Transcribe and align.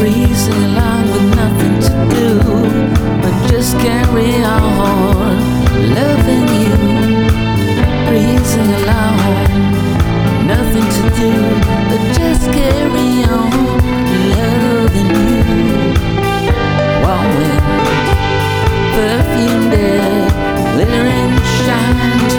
racing 0.00 0.64
along 0.64 1.02
with 1.12 1.36
nothing 1.36 1.76
to 1.86 1.92
do 2.14 2.28
but 3.20 3.34
just 3.50 3.78
carry 3.78 4.32
on 4.42 5.36
loving 5.94 6.48
you. 6.62 6.76
Racing 8.10 8.70
along 8.80 9.18
nothing 10.46 10.88
to 10.96 11.02
do 11.20 11.32
but 11.88 12.02
just 12.16 12.44
carry 12.50 13.10
on 13.28 13.52
loving 14.36 15.10
you. 15.20 15.42
Warm 17.04 17.28
wind 17.36 17.64
perfume 18.96 19.64
there 19.70 20.30
glitter 20.72 21.04
and 21.20 21.34
shine 21.64 22.29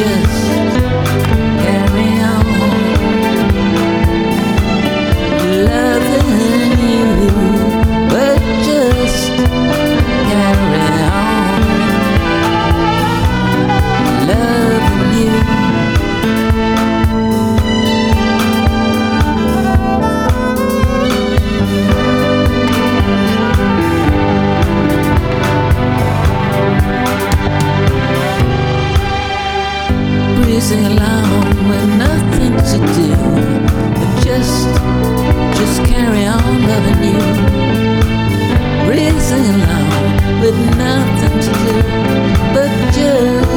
just 0.00 1.39
Breezing 30.70 30.86
along 30.86 31.68
with 31.68 31.98
nothing 31.98 32.54
to 32.56 32.78
do 32.94 33.08
but 33.96 34.10
just, 34.22 34.68
just 35.58 35.84
carry 35.84 36.26
on 36.26 36.62
loving 36.62 37.02
you. 37.10 37.18
Breezing 38.86 39.46
along 39.46 40.40
with 40.40 40.56
nothing 40.78 41.40
to 41.40 41.52
do 41.64 41.74
but 42.54 42.70
just 42.94 43.49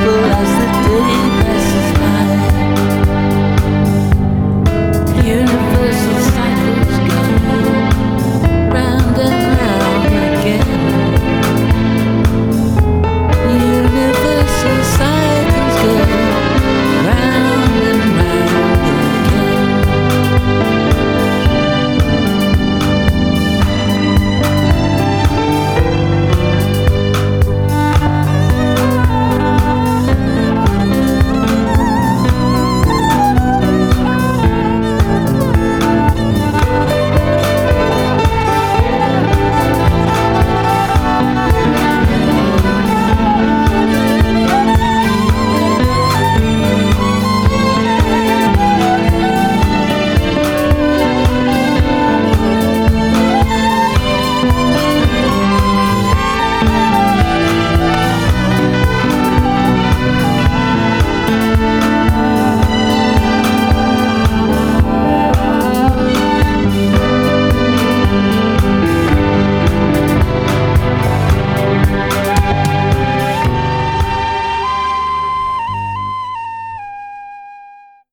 purple 0.00 0.24
as 0.24 0.61